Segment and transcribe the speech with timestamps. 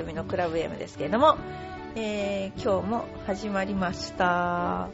[0.00, 1.36] ー瞳のクラブ M ですけれども、
[1.94, 4.88] えー、今日も始まりました。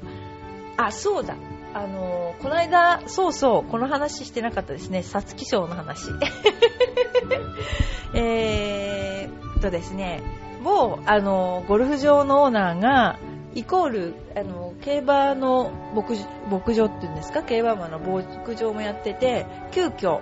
[0.77, 1.37] あ、そうだ。
[1.75, 5.03] あのー、この間、そうそう、この話してなかったですね。
[5.03, 6.09] 皐月賞の話。
[8.15, 10.23] えーとですね、
[10.65, 13.19] 某、あのー、ゴルフ場のオーナーが、
[13.55, 16.15] イコール、あの、競馬の牧
[16.51, 20.21] 牧場っていうんですか、競馬馬の牧場もやってて、急遽、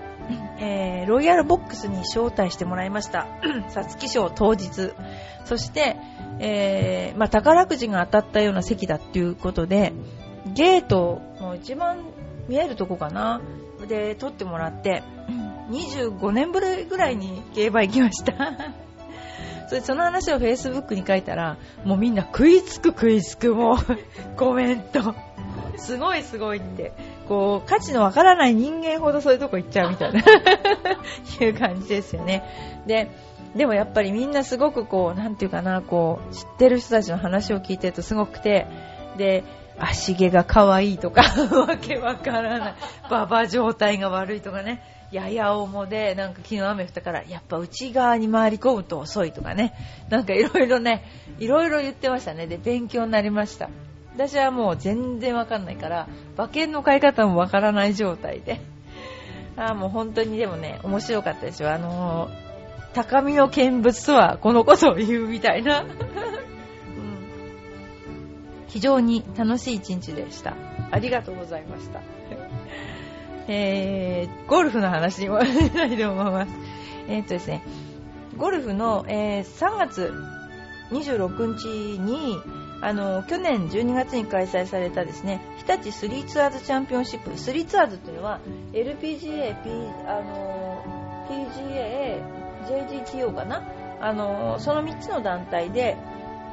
[0.58, 3.26] えー、ロイヤルボックスに招待してもらいました。
[3.70, 4.92] 皐月賞当日。
[5.44, 5.96] そして、
[6.38, 9.92] えー、まあ、宝くじが当たったような席だっていうことで、
[10.54, 11.98] ゲートの一番
[12.48, 13.40] 見えるとこかな。
[13.88, 15.02] で、撮ってもらって、
[15.70, 18.34] 25年ぶりぐらいに競馬行きました。
[19.68, 23.78] それその話を Facebook に書いたら、もうみんな食いつく食いつく、もう
[24.36, 25.14] コメント。
[25.76, 26.92] すごいすごいって。
[27.28, 30.20] こう、価値のわからない人間ほどそういうとこ行っちゃうみたいな
[31.40, 32.42] いう感じですよね。
[32.86, 33.10] で、
[33.54, 38.66] でもやっぱりみんなすごくこう、なんていうかな、こう、知ってる人たちの話を聞いてるとすごくて、
[39.16, 39.44] で、
[39.78, 41.22] 足毛が可愛いとか、
[41.66, 42.74] わけわからない。
[43.10, 44.82] ババ状態が悪いとかね。
[45.10, 49.72] やや重で、なんか昨日雨降ったから、やっぱ内側に回り込むと遅いとかね。
[50.08, 51.04] なんかいろいろね、
[51.38, 52.46] いろいろ言ってましたね。
[52.46, 53.68] で、勉強になりました。
[54.14, 58.60] 私はもう全然わかんないから、馬券の買い方もわからない状態で。
[59.56, 61.72] あ、もう本当にでもね、面白かったですよ。
[61.72, 62.30] あのー、
[62.94, 65.80] 高みの見物とはこのことを言うみたいな。
[65.82, 65.88] うん、
[68.68, 70.54] 非常に楽しい一日でした。
[70.92, 72.00] ありがとうございました。
[73.48, 76.52] えー、ゴルフの話にもしたいと思います。
[77.08, 77.62] えー、っとですね、
[78.36, 80.14] ゴルフの、えー、3月
[80.92, 82.38] 26日に、
[82.84, 87.34] あの、去年12月に開催されたですね、日立スリーツアーズチャンピオンシップ。
[87.38, 88.40] スリーツアーズというのは、
[88.74, 89.70] LPGA、P、
[90.06, 90.84] あの、
[91.26, 92.20] PGA、
[92.68, 93.62] JGTO かな？
[94.02, 95.96] あの、その3つの団体で、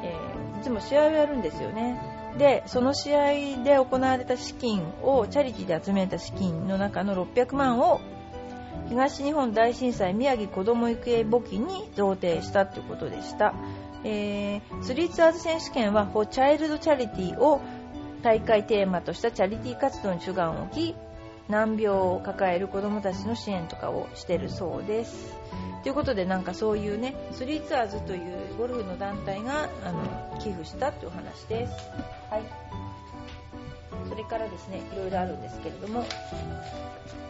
[0.04, 2.00] えー、いつも試合をやるんですよね。
[2.38, 8.00] でその試合で行われた資金をチャリティーで集めた資金の中の600万を
[8.88, 13.54] 東日本大震災宮城子ども育英募金に贈呈したということでした、
[14.04, 17.62] えー、スリーツアーズ選手権は For Child Charity を
[18.24, 20.96] 大会テーマとしたチャリティー活動に主眼を置き
[21.50, 25.36] 難病を抱える子どもたちの支援とかをしてるそうです
[25.84, 31.74] ということでなんかそういうねスリーツアーズというゴルフの団体があの寄付したというお話です。
[32.30, 32.44] はい。
[34.08, 36.06] それからですねいろいろあるんですけれども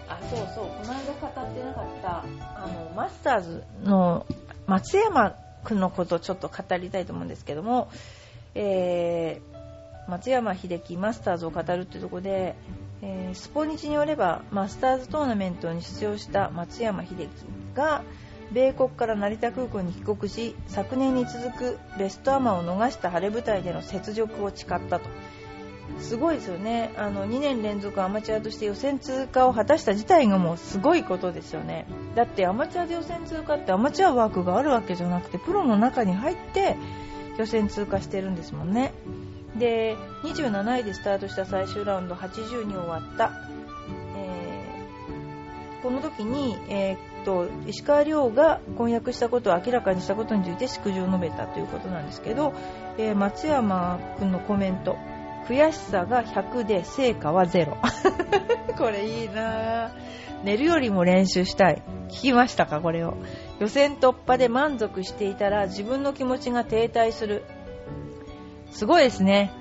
[0.07, 2.23] あそうそうこの間語ってなかった
[2.63, 4.25] あのマスターズの
[4.65, 7.89] 松山君のことをちょっと語りたいと思うんですけども、
[8.55, 12.55] えー、松山英樹マスターズを語るというところで、
[13.01, 17.27] えー、スポニチによればマスターズトーナメントに出場した松山英樹
[17.75, 18.03] が
[18.51, 25.09] 米国から成田空港に帰国し昨年に続くベストアマを逃した晴れ舞台での雪辱を誓ったと。
[25.99, 26.91] すごいですよね。
[26.97, 31.85] あの2年連続アマチュアとして予選通過を果たした自体がもうすごいことですよね。
[32.15, 36.77] だってアマチュアで予選通過ってアマチュア枠があるわけじゃなくてプロの中に入って
[37.37, 38.93] 予選通過してるんですもんね。
[39.57, 43.31] で27位でスタートした最終ラウンド80に終わった、
[44.15, 52.53] えー、この時に、えーと石川遼が婚約したことを明らかにしたことについて祝辞を述べたということなんですけど、
[52.97, 54.97] えー、松山君のコメント。
[55.47, 57.75] 悔しさが100で成果は0
[58.77, 59.91] これいいな。
[60.43, 61.81] 寝るよりも練習したい。
[62.09, 62.81] 聞きましたか？
[62.81, 63.15] これを。
[63.59, 67.43] 予選突破で満足していたら自分の気持ちが停滞する。
[68.71, 69.51] すごいですね。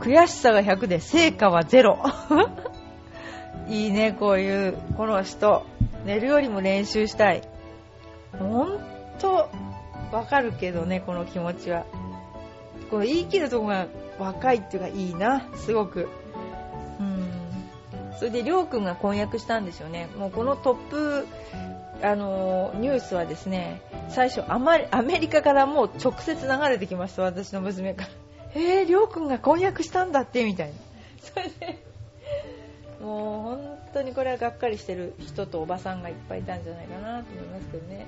[0.00, 1.96] 悔しさが100で成果は0
[3.68, 5.64] いいねこういうこの人。
[6.04, 7.42] 寝るよりも練習したい。
[8.38, 8.78] ほん
[9.18, 9.50] と、
[10.12, 11.84] わかるけどね、この気持ちは。
[12.90, 13.86] この言い切るとこが
[14.18, 16.08] 若いっていうかいいな、すごく。
[17.00, 17.28] うん。
[18.18, 20.08] それで、りょうくんが婚約したんですよね。
[20.16, 21.26] もうこのトップ、
[22.02, 28.08] あのニュースはですね、最初アマ、アメリカからもう直接流れてきました、私の娘から。
[28.54, 30.74] えー、りょうくんが婚約したんだって、みたいな。
[31.20, 31.88] それで、
[33.00, 38.06] もう本当にこれはがっかりしてる人とおばさんがいっぱいいたんじゃないかなと思いますけどね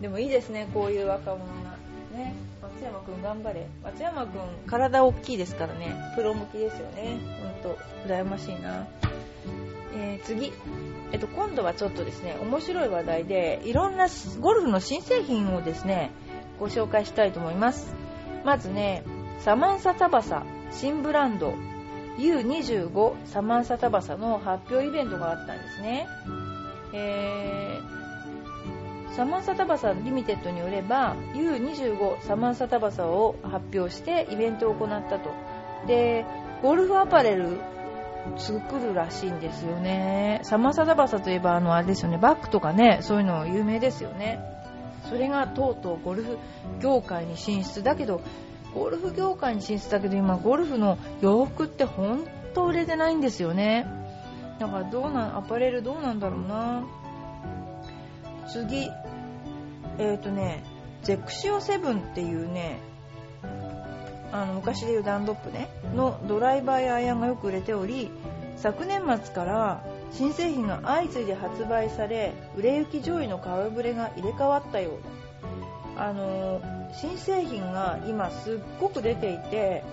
[0.00, 1.76] でもいいですねこういう若者が
[2.14, 2.34] ね。
[2.62, 3.66] 松山君頑張れ。
[3.82, 5.94] 松山君体大きいですからね。
[6.16, 7.18] プロ向きですよね。
[7.62, 8.86] 本当羨ましいな、
[9.96, 10.52] えー、次。
[11.12, 14.06] えっと、今度はちょっとですね面白い話題でいろんな
[14.40, 16.10] ゴルフの新製品をですね
[16.58, 17.94] ご紹介したいと思います。
[18.44, 19.04] まずね
[19.40, 21.54] サマンサタバサ新ブランド。
[22.18, 26.06] U25 サマンサタバサの発表イベントがあったんですね。
[26.92, 27.93] えー、
[29.14, 35.30] サマンサタバサリミテッドによれば U25 サマンサタバサを発表してイベントを行ったと。
[35.86, 36.26] で
[36.62, 37.60] ゴルフアパレル
[38.36, 40.40] 作るらしいんですよね。
[40.42, 42.18] サマンサタバサといえばあのあれですよね。
[42.18, 44.40] バッグとかねそういうの有名ですよね。
[45.08, 46.38] それがとうとうゴルフ
[46.80, 47.84] 業界に進出。
[47.84, 48.20] だけど
[48.74, 53.86] ゴルフ業界に進出だけど今ゴルフの洋服って本当売れてないんですよね。
[54.58, 56.82] だからどうなんアパレルどうなんだろうな。
[58.48, 58.90] 次。
[59.98, 60.62] えっ、ー、とね
[61.02, 62.78] ゼクシオ7っていうね
[64.32, 68.10] あの昔でいうダンロップねのドライバーやアイアンがよく売れており
[68.56, 75.96] 昨年末から新製品が相次いで発売され売れ行き上位の顔ぶれが入れ替わったよう。
[75.96, 76.60] だあの
[76.92, 79.84] 新製品が今すっごく出ていて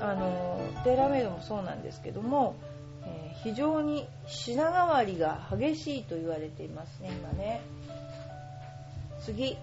[0.00, 2.56] あのテーラーメイドもそうなんですけども、
[3.04, 7.60] えー、非常に品変わりが激しいと言われていますね今ね。
[9.24, 9.56] 次。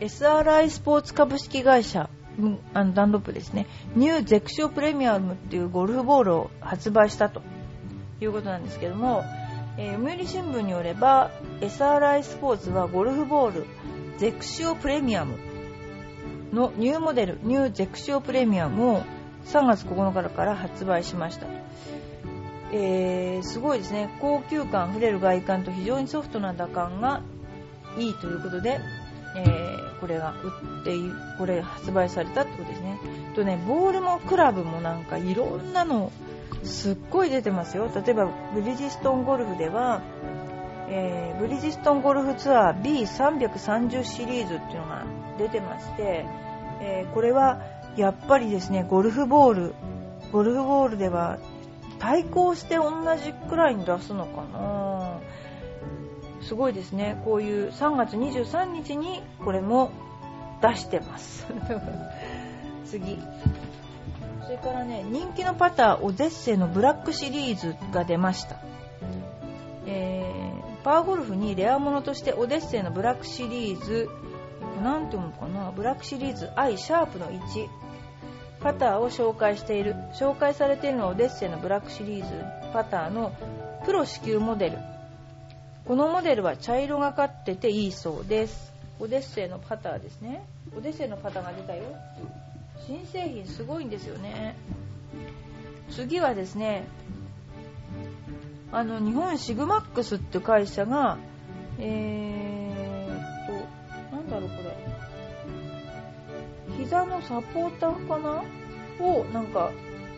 [0.00, 2.08] SRI スポーツ株式会社。
[2.72, 3.66] あのダンロップですね。
[3.96, 7.42] ニューゼクショプレミアムっていうゴルフボールを発売したと。
[8.20, 9.24] いうことなんですけども、
[9.76, 11.30] えー、読売新聞によれば
[11.60, 13.66] SRI スポーツはゴルフボール
[14.18, 15.36] ゼクシオプレミアム
[16.52, 19.02] のニューモデルニューゼクシオプレミアムを
[19.46, 21.46] 3月9日から発売しました、
[22.72, 24.10] えー、すごいですね。
[24.20, 27.22] 高級感あふれる外観と非常にソフトな打感が
[27.98, 28.80] いいということで、
[29.36, 30.92] えー、これが売って
[31.36, 32.98] これ発売されたってことですね。
[33.34, 36.12] とねボールもクラブもなんかいろんなの
[36.62, 37.90] すっごい出てますよ。
[37.94, 40.02] 例えばブリヂストンゴルフでは、
[40.88, 45.04] えー、ブリヂストンゴルフツアー B330 シリーズっていうのが
[45.38, 46.24] 出てまして、
[46.80, 47.60] えー、これは
[47.96, 49.74] やっぱりですねゴルフボール
[50.32, 51.38] ゴルフボールでは
[51.98, 54.97] 対抗して同じくらいに出すのかな。
[56.42, 57.20] すごいですね。
[57.24, 59.90] こういう3月23日にこれも
[60.62, 61.46] 出してます。
[62.86, 63.18] 次。
[64.44, 68.56] それからね人気のパターオデッセイのブラックシリーズが出ました、
[69.84, 74.08] えー、パワーゴルフにレアものとしてオデッセイのブラックシリーズ。
[74.82, 75.72] 何て読むのかな？
[75.72, 77.68] ブラックシリーズ I シャープの1
[78.60, 79.94] パターを紹介している。
[80.14, 82.32] 紹介されているのはオデッセイのブラックシリーズ。
[82.72, 83.32] パターの
[83.84, 84.78] プロ支給モデル。
[85.88, 88.74] このモデルは茶色がかってていいそうです。
[89.00, 90.44] オデッセイのパターですね。
[90.76, 91.84] オデッセイのパターが出たよ。
[92.86, 94.54] 新製品すごいんですよね。
[95.90, 96.84] 次はですね
[98.70, 101.16] あの日本シグマックスって会社が
[101.78, 103.14] えー、
[103.44, 103.46] っ
[104.10, 104.76] となんだろうこれ。
[106.84, 108.42] 膝のサポーターかな？
[109.00, 109.70] をなんか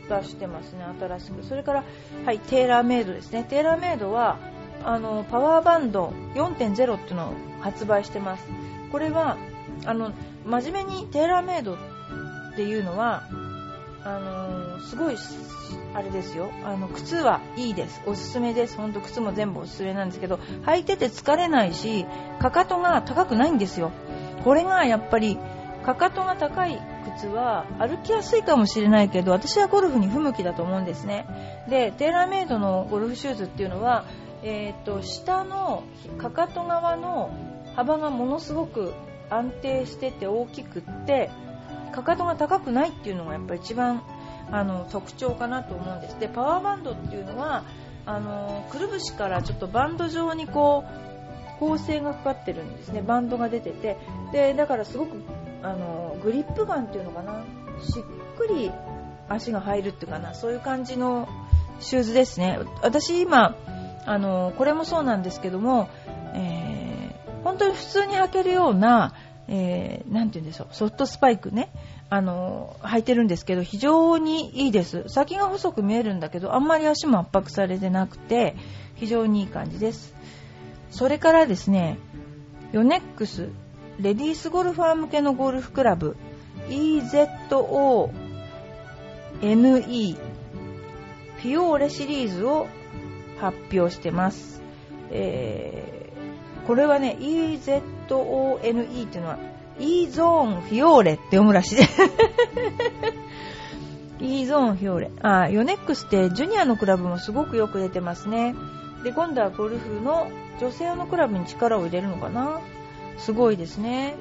[0.08, 1.44] 出してますね新しく。
[1.44, 1.84] それから
[2.26, 3.44] はいテーラーメイドですね。
[3.44, 4.36] テーラーメイドは
[4.84, 8.44] あのパワーバンド4.0っていうのを発売してます。
[8.90, 9.36] これは
[9.86, 10.12] あの
[10.44, 11.76] 真面目にテーラーメイドっ
[12.56, 13.24] ていうのは
[14.02, 15.16] あのー、すごい
[15.94, 16.50] あれですよ。
[16.64, 18.00] あの靴はいいです。
[18.06, 18.76] おすすめです。
[18.76, 22.06] ほんと靴も全部おすすめなんですけど履いてて疲れないし
[22.38, 23.92] かかとが高くないんですよ。
[24.44, 25.38] これがやっぱり
[25.84, 26.80] かかとが高い
[27.16, 31.26] 靴は歩きやすいかもしれないけど私はゴルフに不向きだと思うんですね。
[31.68, 34.04] でテーラーメイドのゴルフシューズっていうのは、
[34.42, 35.84] えーと下の
[36.18, 37.30] かかと側の
[37.76, 38.92] 幅がものすごく
[39.28, 41.30] 安定してて大きくって
[41.92, 44.02] かかとが高くないっていうのがやっぱり一番
[44.50, 46.18] あの特徴かなと思うんです。
[46.18, 47.64] でパワーバンドっていうのは
[48.06, 53.02] あのくるぶしからちょっとバンド状にこう構成がかかってるんですね。
[53.02, 53.96] バンドが出てて。
[54.32, 55.22] でだからすごく
[55.62, 57.44] あのグリップガンっていうのかな。
[57.82, 58.72] しっくり
[59.28, 60.34] 足が入るっていうかな。
[60.34, 61.28] そういう感じの
[61.78, 62.58] シューズですね。
[62.82, 63.54] 私今
[64.06, 65.88] あのこれもそうなんですけども、
[66.34, 69.14] えー、本当に普通に履けるような
[69.52, 71.72] えー、て言うんでしょう、ソフトスパイクね、
[72.08, 75.02] あの、履いてるんですけど、非常にいいです。
[75.08, 78.54] 先が細く見えるんだけど、あんまり足も圧迫されてなくて、
[78.94, 80.14] 非常にいい感じです。
[80.92, 81.98] それからですね、
[82.70, 83.48] ヨネックス、
[83.98, 86.16] レディースゴルファー向けのゴルフクラブ、
[86.68, 88.12] EZONE、
[89.40, 92.68] フィオーレシリーズを
[93.40, 94.62] 発表してます。
[95.10, 97.56] えー、これはね、EZONE
[98.58, 99.38] っていうのは
[99.78, 101.76] E ゾーンフィオーレって読むらしい。
[101.76, 102.02] で す
[104.20, 105.10] E ゾーンフィオーレ。
[105.22, 108.54] あヨネックスってジュニアのクラブもすごくよく出てますね。
[109.02, 110.28] で今度はゴルフの
[110.60, 112.60] 女性のクラブに力を入れるのかな。
[113.16, 114.14] すごいですね。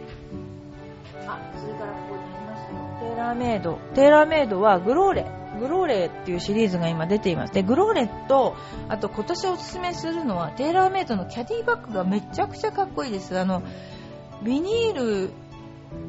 [1.27, 3.09] あそれからここにありますよ。
[3.09, 3.79] テーラーメイド。
[3.95, 5.25] テーラーメイドはグローレ
[5.59, 7.53] グローレっていうシリーズが今出ています。
[7.53, 8.55] で、グローレと、
[8.87, 13.37] あと今年おすすめするのは、テーラーメイドのキャディバッグがめちゃくちゃかっこいいです。
[13.37, 13.61] あの、
[14.43, 15.29] ビニール、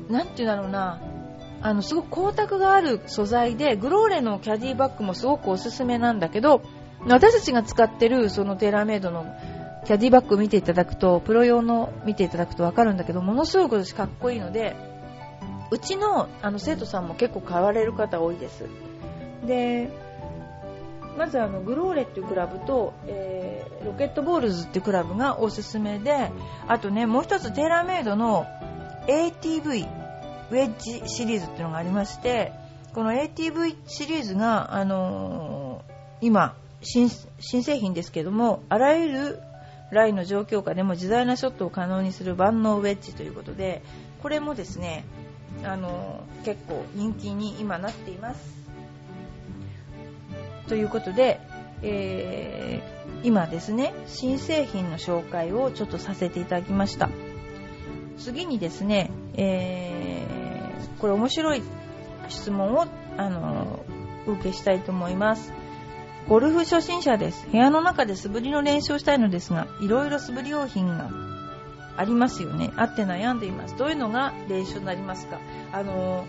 [0.08, 1.00] なんていうんだろうな、
[1.62, 6.62] あの、すごく光沢がある素材で、グローレのキャディバッグもすごくおすすめなんだけど、
[7.06, 9.24] 私たちが使ってるそのテーラーメイドの
[9.86, 14.76] キャディバッグ見ていただくと、プロ用の見ていただくとわかるんだけど、ものすごくかっこいいので、
[15.70, 18.66] うちのあの生徒さんも結構買われる方多いです。
[19.46, 19.90] で、
[21.16, 26.30] まずあのグローレっていうクラブと、えー、ロケットボールズっていうクラブがおすすめで、
[26.68, 28.46] あとね、もう一つテーラーメイドの
[29.06, 29.86] ATV
[30.50, 32.52] ウェッジシリーズっていうのがありまして、
[32.94, 39.40] この ATV シリーズが、あのー、今新、新製品ですけども、あらゆる
[39.90, 43.82] ラインの状況下でも自在なショットを可能にする万能ウェッジということで、
[44.22, 45.04] これもですね、
[45.64, 48.59] あの結構人気に今なっています。
[50.70, 51.40] ということで、
[51.82, 57.10] えー、今ですね、新製品の紹介をちょっとさせていただきました。
[58.18, 61.62] 次にですね、えー、これ面白い
[62.28, 62.86] 質問を、
[63.16, 63.84] あの
[64.28, 65.52] お受けしたいと思います。
[66.28, 67.48] ゴルフ初心者です。
[67.50, 71.10] 部屋の中で素振りの練習をしたいのですが、いろいろ素振り用品が
[71.96, 72.70] ありますよね。
[72.76, 73.76] あって悩んでいます。
[73.76, 75.40] どういうのが練習になりますか？
[75.72, 76.26] あの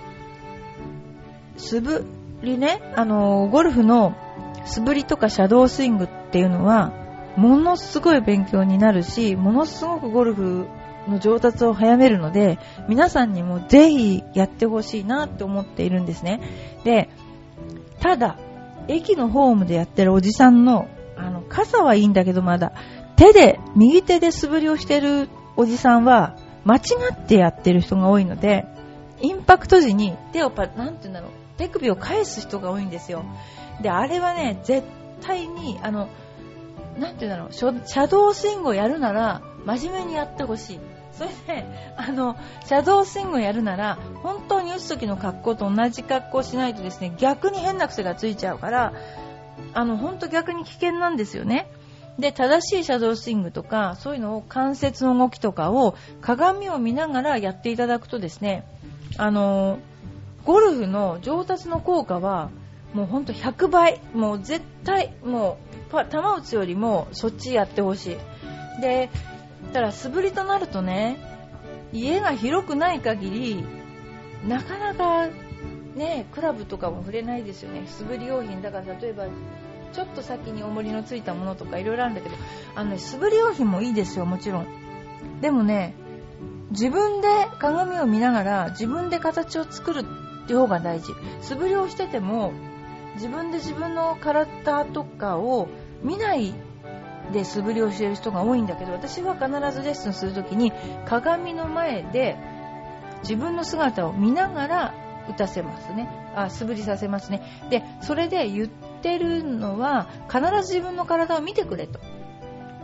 [1.57, 2.05] 素振
[2.41, 4.15] りね、あのゴルフの
[4.65, 6.93] 素振りとかシャドースイングっていうのは、
[7.35, 10.67] ものすごい勉強になるし、ものすごくゴルフ
[11.07, 16.41] の上達を早めるので、皆さんにもぜひやってほしいなって思っているんですね。
[16.83, 17.09] で、
[17.99, 18.37] ただ、
[18.87, 20.87] 駅のホームでやってるおじさんの、
[21.17, 22.73] あの、傘はいいんだけどまだ、
[23.15, 26.79] 手で、右手で素振りをしてるおじさんは、間違
[27.13, 28.65] ってやってる人が多いので、
[29.21, 33.23] インパクト時に手をパ、なんて言うんだろう、手首を返す人が多いんですよ。
[33.81, 34.85] で、あれはね、絶
[35.21, 36.09] 対に、あの、
[36.97, 40.79] なんて言うんだろう、シャドースイングをやるなら、真面目にやってほしい。
[41.13, 41.65] それで、
[41.97, 48.93] あの、シャドースイングをやるなら、本当に打つ時の格好と同じ格好をしないとですね、逆に変な癖がついちゃうから、
[49.73, 51.67] あの、本当逆に危険なんですよね。
[52.17, 58.65] で、正しいシャドースイングとか、そういうのを関節の動きとかを鏡を見ながらやっていただくとですね、
[59.17, 59.79] あの、
[60.45, 62.49] ゴルフの上達の効果は、
[62.93, 65.57] もうほんと100倍、もう絶対、も
[65.91, 68.81] う、球打つよりもそっちやってほしい。
[68.81, 69.09] で、
[69.73, 71.17] ただ素振りとなるとね、
[71.93, 73.65] 家が広くない限り、
[74.47, 75.27] なかなか
[75.95, 77.83] ね、クラブとかも触れないですよね。
[77.87, 78.61] 素振り用品。
[78.61, 79.25] だから例えば、
[79.93, 82.35] ちょっと先に重りのついたものとかいろいろあるんだけど、
[82.75, 84.65] あのね、素振り用品もいいですよ、もちろん。
[85.41, 85.93] でもね、
[86.71, 87.27] 自分で
[87.59, 90.05] 鏡を見ながら自分で形を作る
[90.51, 91.13] っていう方が大事。
[91.41, 92.51] 素振りをしてても、
[93.15, 95.69] 自分で自分の体とかを
[96.03, 96.53] 見ない
[97.31, 100.71] で素振りをしている人が多いんだけど私は必ずレッスンするときに
[101.05, 102.37] 鏡の前で
[103.23, 104.93] 自分の姿を見ながら
[105.29, 106.09] 打たせますね。
[106.35, 107.41] あ素振りさせますね。
[107.69, 108.67] でそれで言っ
[109.01, 111.99] てるのは必ず自分の体を見てくれと。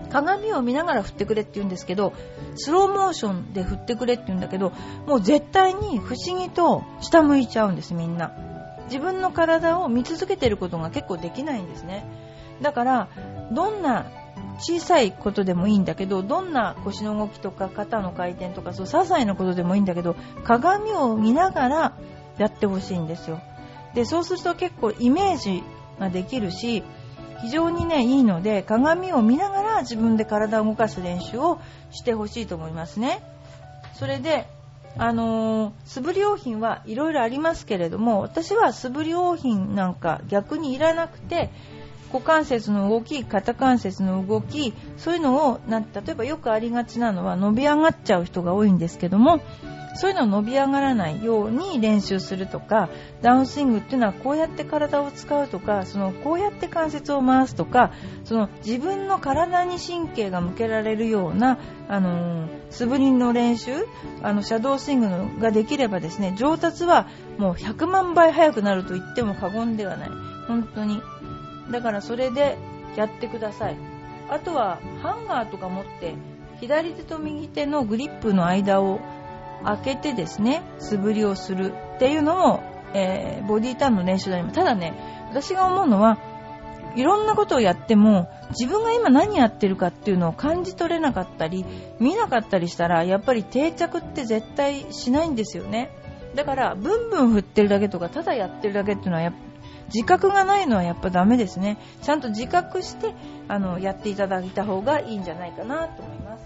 [0.07, 2.13] 鏡を見ながら振ってくれって言うんですけど
[2.55, 4.71] スローモーションで振ってくれって言うんだけど
[5.05, 8.33] もう絶対に不思議と下向いちゃうんですみんな。
[8.87, 12.05] 自分の体を見続けてることが結構できないんですね。
[12.61, 13.07] だから
[13.51, 14.05] どんな
[14.59, 21.97] 小さいことでもいいんだけどどんな腰の動きとか肩の回転とかそう些細なことでもいいんだけど鏡を見ながら
[22.37, 23.39] やってほしいんですよ。
[23.93, 25.63] でそうすると結構イメージ
[25.99, 26.83] ができるし
[27.41, 31.59] 非常にねいいので鏡を見ながら自分で体を動かす練習を
[31.91, 33.21] してほしいと思いますね。
[33.93, 34.47] それで
[34.99, 41.51] あのー、素振り用品はいろいろありますけれども私は素振り用品なんか逆にいらなくて
[42.11, 49.41] 股関節の動き、肩関節の動き、そういうのをな、例えばよくありがちなのは伸び上がっちゃう人が多いんですけども、
[49.97, 52.89] そういうのを伸び上がらないように練習するとか、
[53.23, 57.91] ダウンスイングっていうのはこうやって体を使うとか、そのこうやって関節を回すとか、
[58.23, 61.57] その自分の体に神経が向けられるような、
[61.89, 63.71] あのー、素振りの練習、
[64.21, 67.07] あの、シャドースイングのができればですね、上達は
[67.39, 70.09] もう100万倍速くなると言っても過言ではない。
[70.47, 71.01] 本当に。
[71.71, 72.57] だからそれで
[72.95, 73.77] やってください。
[74.29, 76.15] あとはハンガーとか持って
[76.59, 78.99] 左手と右手のグリップの間を
[79.63, 84.55] 開けてですね素振りをするっていうのも、えー、ボディーターンの練習であります。
[84.55, 84.93] ただね
[85.29, 86.19] 私が思うのは
[86.95, 91.63] いろんなことをやっても自分が今何やってるかっていうのを感じ取れなかったり
[91.99, 95.91] 見なかったりしたらやっぱり定着って絶対しないんですよね。
[96.35, 99.31] だからブンブン振ってるだけとかただやってるだけっていうのは
[99.93, 101.77] 自覚がないのはやっぱダメですね。
[102.01, 103.13] ちゃんと自覚して
[103.47, 106.45] あのやっていただいた方がいいんじゃないかなと思います。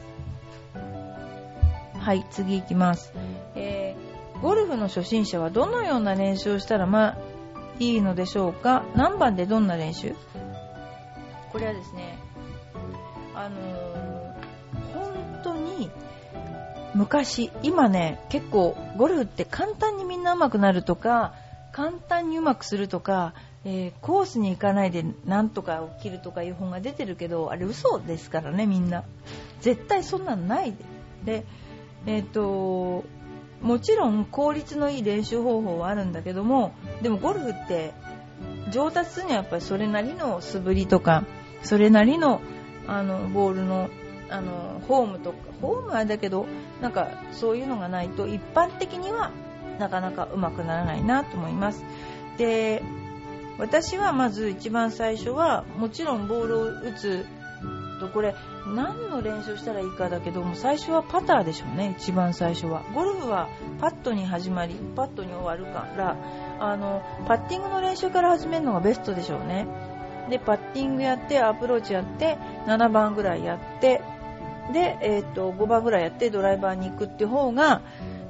[2.00, 3.14] はい次いきます、
[3.54, 7.18] えー、ゴルフの初心者はどのような練習をしたらまあ
[7.78, 8.86] いいのでしょうか？
[8.96, 10.16] 何番でどんな練習？
[11.52, 12.18] これはですね
[13.36, 15.92] あのー、本当に
[16.96, 21.36] 昔今ね結構ゴルフって簡単にみんな上手くなるとか
[21.72, 29.04] 簡単にうまくするとか、えー、コースに行かないでなんとか起きるとかいう本が出てるけどあれ嘘ですからねみんな。
[29.62, 30.74] 絶対そんなんない
[31.24, 31.46] で。
[32.08, 33.04] えっ、と
[33.62, 37.94] もちろん効率のいい練習方法はあるんだけどもでもゴルフって
[38.72, 41.26] 上達するにはやっぱりそれなりの素振りとか
[41.62, 42.42] それなりの
[42.88, 43.90] あのボールの
[44.30, 46.48] あのホームとかホームはだけど
[46.82, 49.32] なんかそういうのがないと一般的には
[49.82, 51.84] なかなかうまくならないなと思います。
[52.38, 52.84] で
[53.58, 57.26] 私はまず一番最初はもちろんボールを打つ
[58.00, 58.36] とこれ
[58.76, 62.84] 何の練習したらいいかだけども最初はパターでしょうね一番最初は。
[62.94, 66.16] ゴルフはパットに始まりパットに終わるから
[66.60, 69.68] あのパッティングの練習から始めるのがベストでしょうね。
[70.30, 74.02] でパッティングやってアプローチやって7番ぐらいやって
[74.72, 77.82] で、えー、と5番ぐらいやってドライバーに行くっていう方が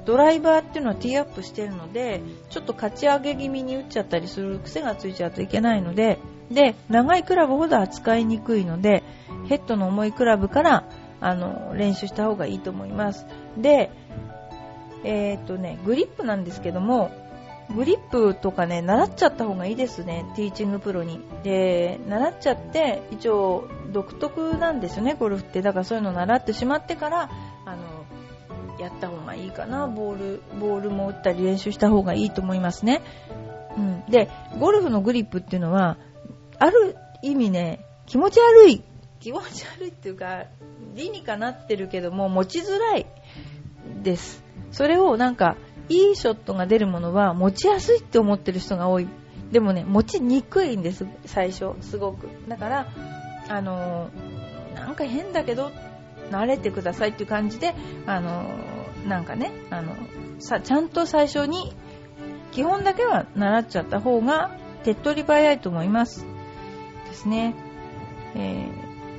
[0.04, 6.18] ドライバーっていうのはティーアップしてるのでちょっと勝ち上げ気味に打っちゃったりする癖がついちゃうといけないので
[6.50, 9.02] で長いクラブほど扱いにくいので
[9.48, 10.84] ヘッドの重いクラブから
[11.20, 13.26] あの練習した方がいいと思います。
[13.56, 13.90] で
[15.04, 17.10] えっ、とねグリップなんですけども
[17.74, 21.20] グリップとかね習っちゃった方がいいですねティーチングプロに。
[21.42, 25.62] で習っちゃって一応独特なんですよねゴルフって。
[25.62, 27.30] だからそういうの習ってしまってから
[28.82, 29.86] やった方がいいかな。
[29.86, 33.02] ボールボールも打ったり練習した方がいいと思いますね、
[33.76, 35.96] うん、でゴルフのグリップっていうのは
[36.58, 38.82] ある意味ね気持ち悪い。
[39.20, 40.46] 気持ち悪いっていうか
[40.94, 43.06] 理にかなってるけども持ちづらい
[44.02, 44.42] です。
[44.72, 45.56] それをなんか
[45.88, 49.08] いいショットが出るものは持ちやすいって思ってる人が多い。
[49.52, 51.72] でもね持ちにくいんです最初。
[51.80, 52.28] すごく。
[52.48, 52.86] だから
[53.48, 55.70] あのー、なんか変だけど
[56.32, 57.74] 慣れてくださいっていう感じで
[58.06, 59.94] あのー、なんかねあの
[60.38, 61.74] さちゃんと最初に
[62.50, 66.26] 基本だけは習っちゃった方が手っ取り早いと思います。
[67.08, 67.54] ですね、
[68.34, 68.66] え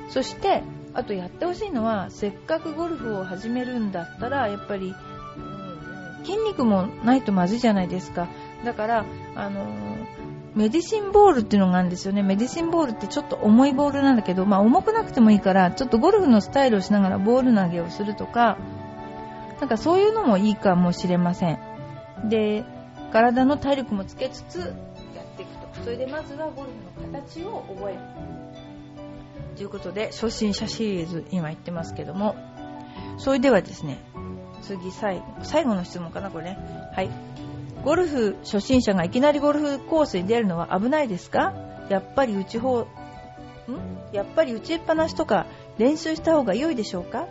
[0.08, 4.94] ー、そしてあとやってほしいのはせっかくゴルフを始めるんだったらやっぱり
[6.24, 8.28] 筋肉もないとまずいじゃないですか。
[8.64, 9.66] だからあの
[10.54, 12.22] メディシンボールっていうのがあるんですよね。
[12.22, 18.56] メディシンボールってちょっと重いボールなんだけど、まあ、重くなくてもいいからちょっとゴルフのスタイルをしながらボール投げをするとか
[19.60, 21.58] なんかそういうのもいいかもしれません。
[22.28, 22.64] で
[23.12, 25.82] 体の体力もつけつつやっていくと。
[25.84, 28.00] それでまずはゴルフの形を覚える。
[29.56, 32.36] ということで初心者シリーズ今言ってますけども。
[33.18, 33.98] それではですね
[34.62, 36.58] 次最後最後の質問かなこれね。
[36.94, 37.10] はい。
[37.84, 41.52] ゴルフ初心者がいきなりゴルフコースに出るのは危ないですか？
[41.90, 42.86] やっぱり打ち方ん？
[44.12, 45.46] やっぱり打ちっぱなしとか
[45.78, 47.26] 練習した方が良いでしょうか？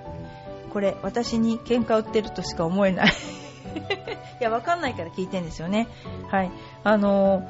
[0.71, 3.07] これ私に喧嘩売ってるとしか思えない。
[4.39, 5.87] いやわかんないから聞いてんですよね。
[6.29, 6.51] はい。
[6.83, 7.41] あの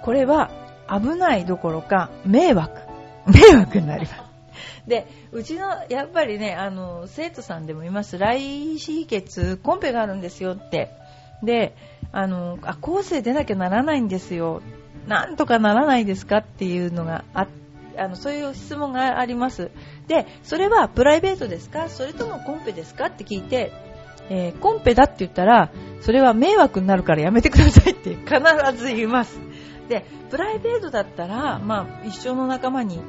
[0.00, 0.50] ー、これは
[0.88, 2.80] 危ないどころか迷惑。
[3.26, 4.22] 迷惑になります。
[4.86, 8.18] で、うちの、やっぱりね、あの、生徒さんでもいます。
[8.18, 10.92] 来シ血、コンペがあるんですよって。
[11.46, 11.74] で、
[12.12, 14.60] あの、あ、構成出なきゃならないんですよ。
[15.08, 17.46] なんとかならないですかっていうのがあ
[17.96, 19.70] あのそういう質問があります。
[20.08, 21.88] で、それはプライベートですか？
[21.88, 23.06] それともコンペですか？
[23.06, 23.72] って聞いて、
[24.28, 25.70] えー、コンペだって言ったら、
[26.02, 28.38] それは迷惑になるからやめてくださいって必
[28.76, 29.38] ず言います。
[29.88, 33.00] で、プライベートだったら、まあ、一生の仲間に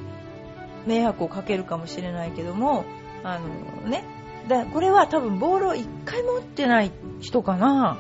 [0.86, 2.86] 迷惑をかけるかもしれないけども
[3.24, 4.06] あのね
[4.48, 7.98] だこれは多分ボールを1回も打ってない人かな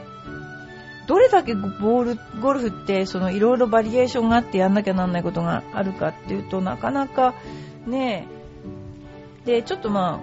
[1.07, 7.33] どれだけボールゴルフってそのいろいろバリエーションがあってやんなきゃなんないことがあるかっていうとなかなか
[7.85, 8.27] ね
[9.45, 10.21] でちょっとま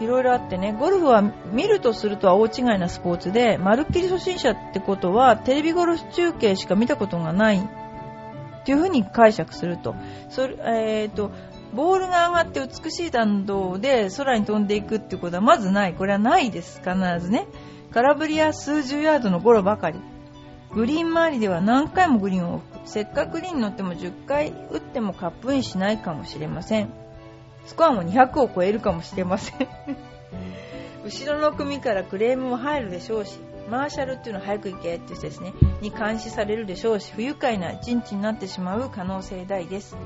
[0.00, 1.22] あいろいろあってねゴルフは
[1.52, 9.94] 見るとするとは大違いなスポーツでまるっきり初心者ってことはテレビゴルフ中継しか見たことがないっていうふうに解釈すると
[10.28, 11.30] それ、えーと
[11.74, 15.94] ボールが上がって美しい弾道で空に飛んでいくっていうことはまずない。
[15.94, 16.80] これはないです。
[16.80, 17.46] 必ずね。
[17.92, 20.00] 空振りや数十ヤードのゴロばかり。
[20.72, 26.88] グリーン周りでは何回もグリーンを置くせっかくグリーンに乗っても10回打ってもカップインしないかもしれません。
[27.66, 29.68] スコアも200を超えるかもしれません。
[31.04, 39.96] 後ろの組からクレームも入るでしょうし、マーシャルっていうのは早く行けっていう人ですねに監視されるでしょうし不愉快な陣地になってしまう可能性大です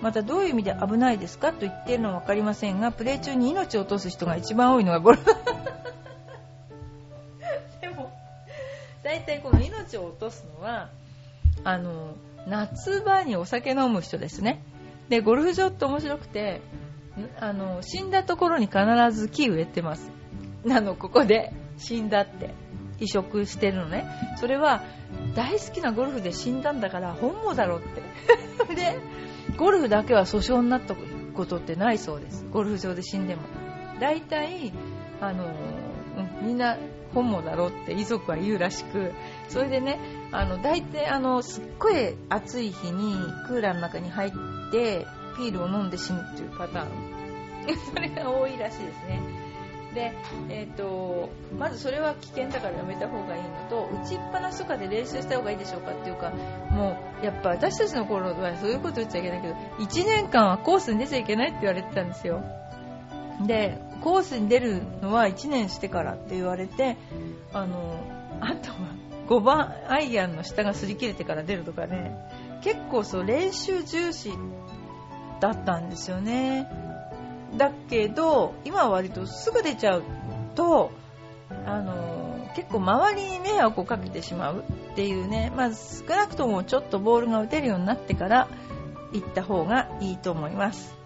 [0.00, 5.24] またどういう意味で危ないですかと言っているのは分かりませんがプレー中に命を落とす人が一番多いのがゴルフ
[10.30, 10.90] すのは
[11.64, 12.16] あの
[12.46, 14.62] 夏場にお酒飲む人ですね。
[15.08, 16.60] でゴルフ場って面白くて
[17.38, 18.78] あの死んだところに必
[19.12, 20.10] ず木植えてます。
[20.64, 22.54] なのここで死んだって
[22.98, 24.06] 移植してるのね。
[24.36, 24.82] それは
[25.34, 28.02] 大好きなゴルフで死んだんだから本望だろって。
[28.74, 28.98] で
[29.56, 30.94] ゴルフだけは訴訟になった
[31.34, 32.46] ことってないそうです。
[32.50, 33.42] ゴルフ場で死んでも。
[34.00, 34.72] 大体
[35.20, 35.52] あの、
[36.42, 36.78] みんな
[37.14, 39.12] 本望だろって遺族は言うらしく
[39.48, 39.98] それでね
[40.32, 43.14] あの大体あのすっごい暑い日に
[43.46, 44.32] クーラーの中に入っ
[44.70, 47.20] てピールを飲んで死ぬっていうパターン。
[47.94, 49.20] それが多いらしいですね。
[49.94, 50.12] で、
[50.48, 56.30] えーと、まずそれは危険だからやめた方がいいのと打ちっぱなしとかで練習した方がいいでしょうかっていうか
[56.70, 62.40] もうやっぱ私たちの頃はそういうこと言っちゃいけないけど1年間はコースに出ちゃいけないって言われてたんですよ。
[63.46, 66.96] でコースに出るのは1年してからって言われて
[67.52, 68.00] あの
[68.40, 68.76] あとは
[69.28, 72.16] 5番アイアンの下が擦り切れてから出るとかね。
[72.62, 74.32] 結構そう練習重視
[75.40, 76.68] だったんですよね。
[77.56, 80.02] だけど今は割とすぐ出ちゃう
[80.54, 80.92] と
[81.66, 88.48] あの結構周りに迷惑をかけてしまうっていうね、まあ、少なくともちょっとボールが打てるようになってから
[89.12, 90.99] 行った方がいいと思います。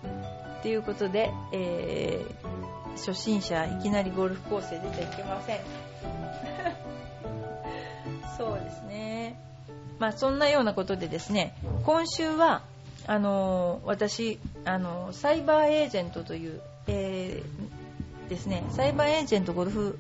[0.65, 5.61] ということで、えー、初心者いきなりゴルフコースへ出ちゃいけません。
[8.39, 9.39] そうですね。
[9.99, 12.63] まあそんなようなことでですね、今週は
[13.07, 19.99] あの私あのサイバーエージェントという、えー、ですねサイバーエージェントゴルフ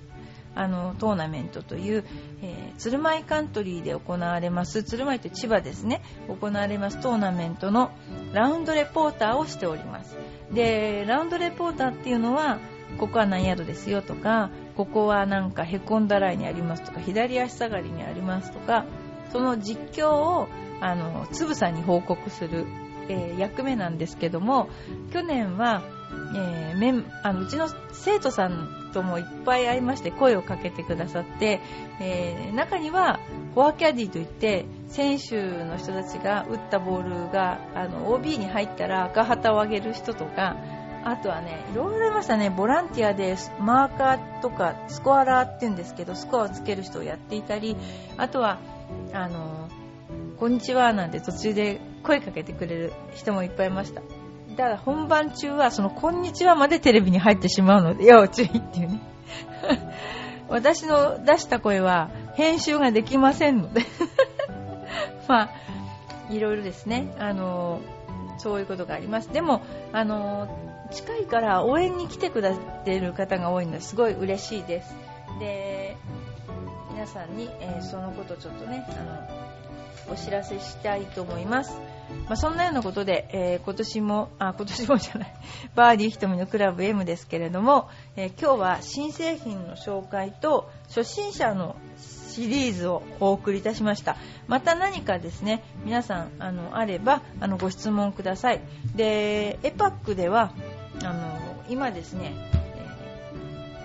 [0.54, 2.04] あのトーナメントという、
[2.42, 7.90] えー、鶴舞カントリーで行われます鶴舞って千葉ですね行われますトーナメントの
[8.32, 10.16] ラウンドレポーターをしております
[10.52, 12.58] でラウンドレポーターっていうのは
[12.98, 18.84] ここは何ヤードですよとかここはなんかへこんだラインにありますとか左足下がりにありますとか
[19.32, 20.48] その実況を
[20.80, 22.66] あのつぶさに報告する
[23.08, 24.68] えー、役目なんですけども
[25.12, 25.82] 去年は、
[26.34, 31.60] えー、あのうちの生徒さんともいっぱい会いまして声をかけてくださって、
[32.00, 33.20] えー、中には
[33.54, 40.56] フォアキャディといって選手の人たちが打ったボールがあの OB に入ったら赤旗を上げる人とか
[41.06, 42.48] あとはね、いろいろいましたね。
[42.48, 47.76] ボランティアでマーカーとかスコアラーって言うんですけど、スコアをつける人をやっていたり、
[48.16, 48.58] あとは、
[49.12, 49.68] あの、
[50.38, 54.00] こんにちはなんて途中で声かけてくれる人もいっぱいいました。
[54.56, 59.00] だから本番中はそのこんにちはまでテレビに入ってしまうので要注意っていうね。
[60.48, 63.82] 私の出した声は編集ができませんので
[65.26, 65.50] まあ、
[66.30, 67.80] いろいろですね、あの
[68.38, 69.32] そういうことがあります。
[69.32, 69.62] でも、
[69.92, 70.48] あの
[70.90, 74.94] 近いから応援に来てくださっている方が多いのですごい嬉しいです。
[75.40, 75.96] で、
[76.92, 81.80] 皆さんに、えー、そのことちょっとね、あの、お知らせしたいと思います。
[82.26, 85.34] まあ、そんなようなことで、えー、今年も、あ、今年もじゃない、
[85.74, 94.16] バーディー瞳のクラブ M ですけれども、えー、今日は新製品の紹介と初心者のシリーズをお送りいたしました。
[94.48, 98.60] また何かですね、皆さん、あの、あれば、あの、ご質問ください。
[98.96, 100.50] で、エパックでは、
[101.04, 102.32] あの、今ですね、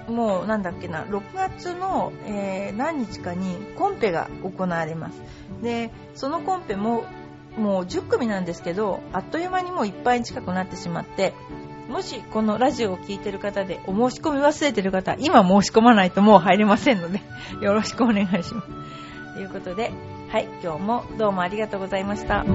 [0.07, 5.21] えー、もうなんだっけな、6月の、えー、何日かにコンペが行われます。
[5.61, 7.03] で、そのコンペも
[7.57, 11.33] もう10組なんですけど、あっという間にもういっぱい近くなってしまって、
[11.89, 17.21] もしこのラジオを聴いてる方でお申し込み忘れてる方、今申し込まないともう入れませんので、
[17.61, 19.33] よろしくお願いします。
[19.33, 19.91] ということで、
[20.29, 22.45] はい、今日もどうもありがとうございました。